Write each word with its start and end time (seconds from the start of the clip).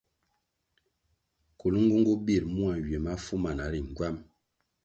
Kulnğunğu 1.59 2.15
bir 2.25 2.43
mua 2.55 2.73
nywiè 2.79 2.99
mafu 3.05 3.35
mana 3.43 3.65
ri 3.71 3.81
ngywam. 3.87 4.15